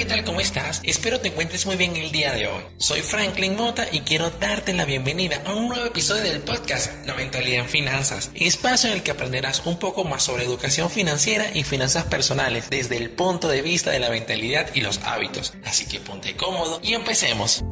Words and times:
¿qué 0.00 0.06
tal? 0.06 0.24
¿Cómo 0.24 0.40
estás? 0.40 0.80
Espero 0.82 1.20
te 1.20 1.28
encuentres 1.28 1.66
muy 1.66 1.76
bien 1.76 1.94
el 1.94 2.10
día 2.10 2.32
de 2.32 2.46
hoy. 2.46 2.62
Soy 2.78 3.02
Franklin 3.02 3.54
Mota 3.54 3.86
y 3.92 4.00
quiero 4.00 4.30
darte 4.30 4.72
la 4.72 4.86
bienvenida 4.86 5.42
a 5.44 5.52
un 5.52 5.68
nuevo 5.68 5.84
episodio 5.84 6.22
del 6.22 6.40
podcast 6.40 7.04
La 7.04 7.12
Mentalidad 7.12 7.64
en 7.64 7.68
Finanzas, 7.68 8.30
espacio 8.34 8.88
en 8.88 8.96
el 8.96 9.02
que 9.02 9.10
aprenderás 9.10 9.66
un 9.66 9.78
poco 9.78 10.04
más 10.04 10.22
sobre 10.22 10.44
educación 10.44 10.88
financiera 10.88 11.50
y 11.52 11.64
finanzas 11.64 12.04
personales 12.04 12.70
desde 12.70 12.96
el 12.96 13.10
punto 13.10 13.46
de 13.48 13.60
vista 13.60 13.90
de 13.90 13.98
la 13.98 14.08
mentalidad 14.08 14.70
y 14.74 14.80
los 14.80 15.00
hábitos. 15.04 15.52
Así 15.66 15.84
que 15.84 16.00
ponte 16.00 16.34
cómodo 16.34 16.80
y 16.82 16.94
empecemos. 16.94 17.62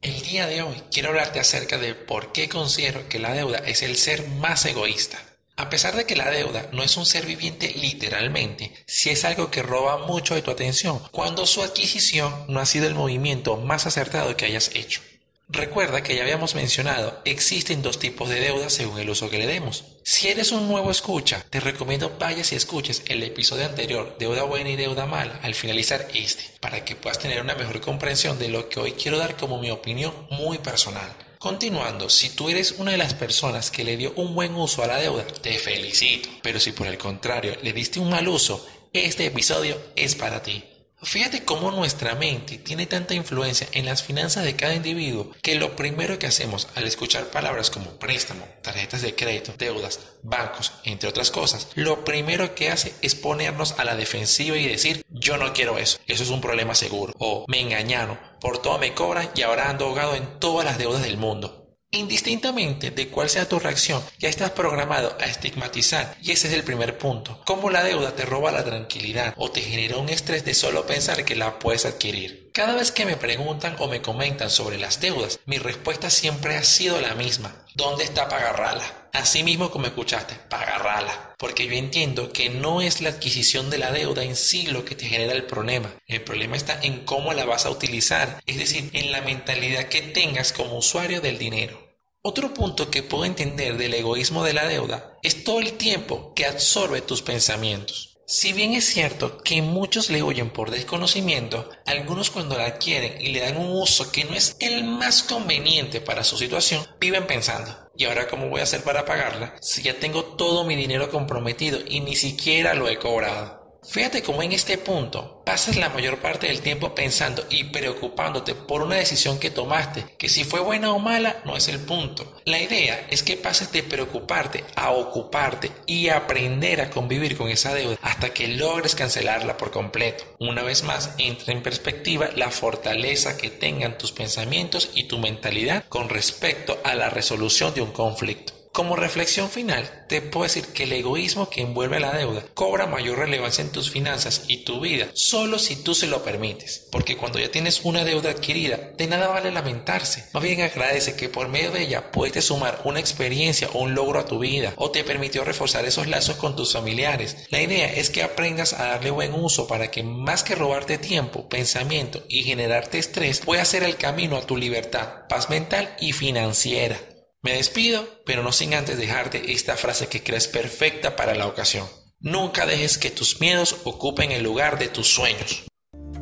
El 0.00 0.22
día 0.22 0.46
de 0.46 0.62
hoy 0.62 0.82
quiero 0.90 1.10
hablarte 1.10 1.40
acerca 1.40 1.76
de 1.76 1.94
por 1.94 2.32
qué 2.32 2.48
considero 2.48 3.06
que 3.06 3.18
la 3.18 3.34
deuda 3.34 3.58
es 3.58 3.82
el 3.82 3.98
ser 3.98 4.26
más 4.28 4.64
egoísta. 4.64 5.18
A 5.58 5.70
pesar 5.70 5.96
de 5.96 6.06
que 6.06 6.14
la 6.14 6.30
deuda 6.30 6.68
no 6.72 6.84
es 6.84 6.96
un 6.96 7.04
ser 7.04 7.26
viviente 7.26 7.74
literalmente, 7.74 8.72
sí 8.86 9.10
es 9.10 9.24
algo 9.24 9.50
que 9.50 9.60
roba 9.60 10.06
mucho 10.06 10.36
de 10.36 10.42
tu 10.42 10.52
atención 10.52 11.02
cuando 11.10 11.46
su 11.46 11.64
adquisición 11.64 12.32
no 12.46 12.60
ha 12.60 12.64
sido 12.64 12.86
el 12.86 12.94
movimiento 12.94 13.56
más 13.56 13.84
acertado 13.84 14.36
que 14.36 14.44
hayas 14.44 14.70
hecho. 14.76 15.00
Recuerda 15.48 16.04
que 16.04 16.14
ya 16.14 16.22
habíamos 16.22 16.54
mencionado, 16.54 17.20
existen 17.24 17.82
dos 17.82 17.98
tipos 17.98 18.28
de 18.28 18.38
deuda 18.38 18.70
según 18.70 19.00
el 19.00 19.10
uso 19.10 19.30
que 19.30 19.38
le 19.38 19.48
demos. 19.48 19.82
Si 20.04 20.28
eres 20.28 20.52
un 20.52 20.68
nuevo 20.68 20.92
escucha, 20.92 21.44
te 21.50 21.58
recomiendo 21.58 22.16
vayas 22.20 22.52
y 22.52 22.54
escuches 22.54 23.02
el 23.08 23.24
episodio 23.24 23.66
anterior, 23.66 24.14
deuda 24.16 24.44
buena 24.44 24.70
y 24.70 24.76
deuda 24.76 25.06
mala, 25.06 25.40
al 25.42 25.56
finalizar 25.56 26.06
este, 26.14 26.44
para 26.60 26.84
que 26.84 26.94
puedas 26.94 27.18
tener 27.18 27.40
una 27.40 27.56
mejor 27.56 27.80
comprensión 27.80 28.38
de 28.38 28.48
lo 28.48 28.68
que 28.68 28.78
hoy 28.78 28.92
quiero 28.92 29.18
dar 29.18 29.36
como 29.36 29.58
mi 29.58 29.72
opinión 29.72 30.14
muy 30.30 30.58
personal. 30.58 31.12
Continuando, 31.38 32.10
si 32.10 32.30
tú 32.30 32.48
eres 32.48 32.72
una 32.78 32.90
de 32.90 32.98
las 32.98 33.14
personas 33.14 33.70
que 33.70 33.84
le 33.84 33.96
dio 33.96 34.12
un 34.16 34.34
buen 34.34 34.56
uso 34.56 34.82
a 34.82 34.88
la 34.88 34.96
deuda, 34.96 35.24
te 35.24 35.56
felicito. 35.58 36.28
Pero 36.42 36.58
si 36.58 36.72
por 36.72 36.88
el 36.88 36.98
contrario 36.98 37.56
le 37.62 37.72
diste 37.72 38.00
un 38.00 38.10
mal 38.10 38.26
uso, 38.26 38.66
este 38.92 39.26
episodio 39.26 39.80
es 39.94 40.16
para 40.16 40.42
ti. 40.42 40.64
Fíjate 41.00 41.44
cómo 41.44 41.70
nuestra 41.70 42.16
mente 42.16 42.58
tiene 42.58 42.86
tanta 42.86 43.14
influencia 43.14 43.68
en 43.70 43.86
las 43.86 44.02
finanzas 44.02 44.44
de 44.44 44.56
cada 44.56 44.74
individuo 44.74 45.30
que 45.42 45.54
lo 45.54 45.76
primero 45.76 46.18
que 46.18 46.26
hacemos 46.26 46.66
al 46.74 46.88
escuchar 46.88 47.30
palabras 47.30 47.70
como 47.70 47.92
préstamo, 48.00 48.44
tarjetas 48.62 49.02
de 49.02 49.14
crédito, 49.14 49.54
deudas, 49.56 50.00
bancos, 50.24 50.72
entre 50.82 51.08
otras 51.08 51.30
cosas, 51.30 51.68
lo 51.76 52.04
primero 52.04 52.56
que 52.56 52.70
hace 52.70 52.94
es 53.00 53.14
ponernos 53.14 53.78
a 53.78 53.84
la 53.84 53.94
defensiva 53.94 54.56
y 54.56 54.66
decir 54.66 55.04
yo 55.08 55.36
no 55.36 55.52
quiero 55.52 55.78
eso, 55.78 56.00
eso 56.08 56.24
es 56.24 56.30
un 56.30 56.40
problema 56.40 56.74
seguro, 56.74 57.14
o 57.18 57.44
me 57.46 57.60
engañaron, 57.60 58.18
por 58.40 58.60
todo 58.60 58.78
me 58.78 58.92
cobran 58.92 59.30
y 59.36 59.42
ahora 59.42 59.70
ando 59.70 59.86
ahogado 59.86 60.16
en 60.16 60.40
todas 60.40 60.64
las 60.64 60.78
deudas 60.78 61.02
del 61.02 61.16
mundo. 61.16 61.67
Indistintamente 61.90 62.90
de 62.90 63.08
cuál 63.08 63.30
sea 63.30 63.48
tu 63.48 63.58
reacción, 63.58 64.02
ya 64.18 64.28
estás 64.28 64.50
programado 64.50 65.16
a 65.18 65.24
estigmatizar 65.24 66.18
y 66.20 66.32
ese 66.32 66.48
es 66.48 66.52
el 66.52 66.62
primer 66.62 66.98
punto. 66.98 67.40
Cómo 67.46 67.70
la 67.70 67.82
deuda 67.82 68.14
te 68.14 68.26
roba 68.26 68.52
la 68.52 68.62
tranquilidad 68.62 69.32
o 69.38 69.50
te 69.50 69.62
genera 69.62 69.96
un 69.96 70.10
estrés 70.10 70.44
de 70.44 70.52
solo 70.52 70.84
pensar 70.84 71.24
que 71.24 71.34
la 71.34 71.58
puedes 71.58 71.86
adquirir. 71.86 72.50
Cada 72.52 72.74
vez 72.74 72.92
que 72.92 73.06
me 73.06 73.16
preguntan 73.16 73.76
o 73.78 73.88
me 73.88 74.02
comentan 74.02 74.50
sobre 74.50 74.76
las 74.76 75.00
deudas, 75.00 75.40
mi 75.46 75.56
respuesta 75.56 76.10
siempre 76.10 76.56
ha 76.56 76.62
sido 76.62 77.00
la 77.00 77.14
misma. 77.14 77.64
¿Dónde 77.74 78.04
está 78.04 78.28
pagarrala? 78.28 79.08
Así 79.14 79.42
mismo 79.42 79.70
como 79.70 79.86
escuchaste, 79.86 80.34
pagarrala. 80.50 81.27
Porque 81.38 81.66
yo 81.66 81.74
entiendo 81.74 82.32
que 82.32 82.50
no 82.50 82.82
es 82.82 83.00
la 83.00 83.10
adquisición 83.10 83.70
de 83.70 83.78
la 83.78 83.92
deuda 83.92 84.24
en 84.24 84.34
sí 84.34 84.66
lo 84.66 84.84
que 84.84 84.96
te 84.96 85.06
genera 85.06 85.32
el 85.32 85.44
problema. 85.44 85.94
El 86.06 86.22
problema 86.22 86.56
está 86.56 86.80
en 86.82 87.04
cómo 87.04 87.32
la 87.32 87.44
vas 87.44 87.64
a 87.64 87.70
utilizar, 87.70 88.42
es 88.44 88.58
decir, 88.58 88.90
en 88.92 89.12
la 89.12 89.22
mentalidad 89.22 89.88
que 89.88 90.02
tengas 90.02 90.52
como 90.52 90.76
usuario 90.76 91.20
del 91.20 91.38
dinero. 91.38 91.88
Otro 92.22 92.52
punto 92.52 92.90
que 92.90 93.04
puedo 93.04 93.24
entender 93.24 93.76
del 93.76 93.94
egoísmo 93.94 94.42
de 94.42 94.52
la 94.52 94.66
deuda 94.66 95.16
es 95.22 95.44
todo 95.44 95.60
el 95.60 95.74
tiempo 95.74 96.34
que 96.34 96.46
absorbe 96.46 97.00
tus 97.00 97.22
pensamientos. 97.22 98.18
Si 98.26 98.52
bien 98.52 98.74
es 98.74 98.84
cierto 98.84 99.38
que 99.38 99.62
muchos 99.62 100.10
le 100.10 100.22
huyen 100.22 100.50
por 100.50 100.70
desconocimiento, 100.70 101.70
algunos 101.86 102.30
cuando 102.30 102.58
la 102.58 102.66
adquieren 102.66 103.18
y 103.22 103.28
le 103.28 103.40
dan 103.40 103.56
un 103.56 103.70
uso 103.70 104.12
que 104.12 104.24
no 104.24 104.34
es 104.34 104.56
el 104.60 104.84
más 104.84 105.22
conveniente 105.22 106.02
para 106.02 106.24
su 106.24 106.36
situación, 106.36 106.86
viven 107.00 107.26
pensando, 107.26 107.87
¿y 107.98 108.04
ahora 108.04 108.28
cómo 108.28 108.48
voy 108.48 108.60
a 108.60 108.62
hacer 108.62 108.82
para 108.82 109.04
pagarla 109.04 109.56
si 109.60 109.82
ya 109.82 109.98
tengo 109.98 110.24
todo 110.24 110.64
mi 110.64 110.76
dinero 110.76 111.10
comprometido 111.10 111.80
y 111.86 112.00
ni 112.00 112.14
siquiera 112.14 112.72
lo 112.72 112.88
he 112.88 112.96
cobrado? 112.96 113.57
Fíjate 113.86 114.22
cómo 114.22 114.42
en 114.42 114.52
este 114.52 114.76
punto 114.76 115.40
pasas 115.46 115.76
la 115.76 115.88
mayor 115.88 116.18
parte 116.18 116.48
del 116.48 116.60
tiempo 116.60 116.94
pensando 116.94 117.44
y 117.48 117.64
preocupándote 117.64 118.54
por 118.54 118.82
una 118.82 118.96
decisión 118.96 119.38
que 119.38 119.50
tomaste, 119.50 120.04
que 120.18 120.28
si 120.28 120.44
fue 120.44 120.60
buena 120.60 120.92
o 120.92 120.98
mala 120.98 121.40
no 121.44 121.56
es 121.56 121.68
el 121.68 121.78
punto. 121.78 122.34
La 122.44 122.60
idea 122.60 123.06
es 123.08 123.22
que 123.22 123.36
pases 123.36 123.72
de 123.72 123.82
preocuparte 123.82 124.64
a 124.74 124.90
ocuparte 124.90 125.70
y 125.86 126.08
aprender 126.08 126.80
a 126.80 126.90
convivir 126.90 127.36
con 127.36 127.48
esa 127.48 127.72
deuda 127.72 127.98
hasta 128.02 128.34
que 128.34 128.48
logres 128.48 128.94
cancelarla 128.94 129.56
por 129.56 129.70
completo. 129.70 130.24
Una 130.38 130.62
vez 130.62 130.82
más, 130.82 131.14
entra 131.16 131.54
en 131.54 131.62
perspectiva 131.62 132.28
la 132.34 132.50
fortaleza 132.50 133.36
que 133.36 133.48
tengan 133.48 133.96
tus 133.96 134.12
pensamientos 134.12 134.90
y 134.94 135.04
tu 135.04 135.18
mentalidad 135.18 135.84
con 135.88 136.08
respecto 136.08 136.78
a 136.84 136.94
la 136.94 137.10
resolución 137.10 137.72
de 137.74 137.82
un 137.82 137.92
conflicto. 137.92 138.57
Como 138.78 138.94
reflexión 138.94 139.50
final, 139.50 140.04
te 140.06 140.22
puedo 140.22 140.44
decir 140.44 140.66
que 140.66 140.84
el 140.84 140.92
egoísmo 140.92 141.50
que 141.50 141.62
envuelve 141.62 141.98
la 141.98 142.16
deuda 142.16 142.44
cobra 142.54 142.86
mayor 142.86 143.18
relevancia 143.18 143.64
en 143.64 143.72
tus 143.72 143.90
finanzas 143.90 144.44
y 144.46 144.58
tu 144.58 144.78
vida 144.78 145.08
solo 145.14 145.58
si 145.58 145.74
tú 145.74 145.96
se 145.96 146.06
lo 146.06 146.22
permites. 146.22 146.86
Porque 146.92 147.16
cuando 147.16 147.40
ya 147.40 147.50
tienes 147.50 147.80
una 147.82 148.04
deuda 148.04 148.30
adquirida, 148.30 148.92
de 148.96 149.08
nada 149.08 149.26
vale 149.26 149.50
lamentarse. 149.50 150.26
Más 150.32 150.44
bien 150.44 150.60
agradece 150.60 151.16
que 151.16 151.28
por 151.28 151.48
medio 151.48 151.72
de 151.72 151.82
ella 151.82 152.12
puedes 152.12 152.44
sumar 152.44 152.80
una 152.84 153.00
experiencia 153.00 153.68
o 153.72 153.80
un 153.80 153.96
logro 153.96 154.20
a 154.20 154.26
tu 154.26 154.38
vida 154.38 154.74
o 154.76 154.92
te 154.92 155.02
permitió 155.02 155.42
reforzar 155.42 155.84
esos 155.84 156.06
lazos 156.06 156.36
con 156.36 156.54
tus 156.54 156.74
familiares. 156.74 157.48
La 157.50 157.60
idea 157.60 157.92
es 157.92 158.10
que 158.10 158.22
aprendas 158.22 158.74
a 158.74 158.90
darle 158.90 159.10
buen 159.10 159.34
uso 159.34 159.66
para 159.66 159.90
que 159.90 160.04
más 160.04 160.44
que 160.44 160.54
robarte 160.54 160.98
tiempo, 160.98 161.48
pensamiento 161.48 162.22
y 162.28 162.44
generarte 162.44 162.98
estrés, 162.98 163.40
pueda 163.40 163.64
ser 163.64 163.82
el 163.82 163.96
camino 163.96 164.36
a 164.36 164.46
tu 164.46 164.56
libertad, 164.56 165.26
paz 165.28 165.50
mental 165.50 165.96
y 165.98 166.12
financiera. 166.12 167.00
Me 167.40 167.52
despido, 167.52 168.04
pero 168.26 168.42
no 168.42 168.50
sin 168.50 168.74
antes 168.74 168.98
dejarte 168.98 169.52
esta 169.52 169.76
frase 169.76 170.08
que 170.08 170.24
crees 170.24 170.48
perfecta 170.48 171.14
para 171.14 171.36
la 171.36 171.46
ocasión. 171.46 171.86
Nunca 172.18 172.66
dejes 172.66 172.98
que 172.98 173.10
tus 173.10 173.40
miedos 173.40 173.76
ocupen 173.84 174.32
el 174.32 174.42
lugar 174.42 174.78
de 174.78 174.88
tus 174.88 175.06
sueños. 175.06 175.64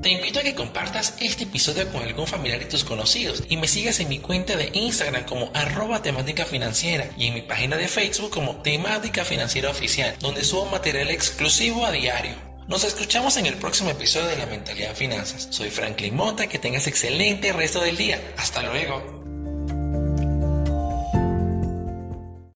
Te 0.03 0.10
invito 0.10 0.41
a 0.41 0.43
que 0.43 0.55
compartas 0.55 1.15
este 1.21 1.44
episodio 1.44 1.91
con 1.91 2.03
algún 2.03 2.26
familiar 2.26 2.60
y 2.60 2.66
tus 2.66 2.84
conocidos 2.84 3.44
y 3.49 3.56
me 3.56 3.66
sigas 3.66 3.99
en 4.00 4.10
mi 4.10 4.19
cuenta 4.19 4.56
de 4.56 4.71
Instagram 4.75 5.25
como 5.25 5.50
arroba 5.55 6.03
temática 6.03 6.44
financiera 6.44 7.10
y 7.16 7.28
en 7.28 7.34
mi 7.34 7.43
página 7.43 7.78
de 7.78 7.88
Facebook 7.88 8.31
como 8.31 8.60
temática 8.60 9.25
financiera 9.25 9.71
oficial, 9.71 10.15
donde 10.21 10.44
subo 10.44 10.66
material 10.66 11.10
exclusivo 11.10 11.87
a 11.87 11.93
diario. 11.93 12.34
Nos 12.69 12.84
escuchamos 12.84 13.38
en 13.38 13.47
el 13.47 13.55
próximo 13.55 13.88
episodio 13.91 14.26
de 14.26 14.37
La 14.37 14.47
Mentalidad 14.47 14.94
Finanzas. 14.94 15.49
Soy 15.50 15.71
Franklin 15.71 16.15
Mota, 16.15 16.47
que 16.47 16.59
tengas 16.59 16.87
excelente 16.87 17.55
resto 17.55 17.81
del 17.81 17.97
día. 17.97 18.21
Hasta 18.37 18.62
luego. 18.62 19.25